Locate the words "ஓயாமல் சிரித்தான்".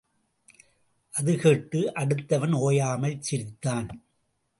2.51-4.03